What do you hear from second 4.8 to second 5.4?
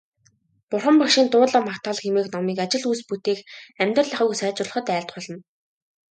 айлтгуулна.